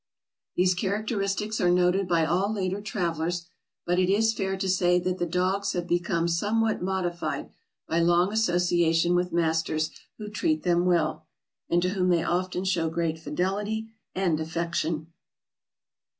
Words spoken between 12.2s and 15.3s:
often show great fidelity and affection.